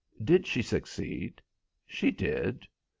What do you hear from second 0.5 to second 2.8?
succeed?" "She did."